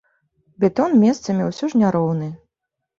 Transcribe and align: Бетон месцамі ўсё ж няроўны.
Бетон 0.65 0.97
месцамі 1.05 1.43
ўсё 1.53 1.65
ж 1.75 1.85
няроўны. 1.85 2.35